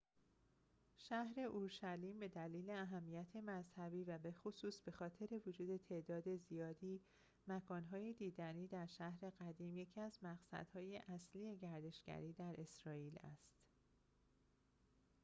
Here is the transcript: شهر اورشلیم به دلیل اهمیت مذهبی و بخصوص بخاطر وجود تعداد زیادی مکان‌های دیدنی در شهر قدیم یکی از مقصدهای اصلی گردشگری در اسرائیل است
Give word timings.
شهر 0.97 1.39
اورشلیم 1.39 2.19
به 2.19 2.27
دلیل 2.27 2.69
اهمیت 2.69 3.35
مذهبی 3.35 4.03
و 4.03 4.17
بخصوص 4.17 4.81
بخاطر 4.81 5.27
وجود 5.47 5.77
تعداد 5.77 6.35
زیادی 6.37 7.01
مکان‌های 7.47 8.13
دیدنی 8.13 8.67
در 8.67 8.85
شهر 8.87 9.29
قدیم 9.29 9.77
یکی 9.77 10.01
از 10.01 10.17
مقصدهای 10.21 10.97
اصلی 10.97 11.57
گردشگری 11.57 12.33
در 12.33 12.55
اسرائیل 12.57 13.17
است 13.23 13.51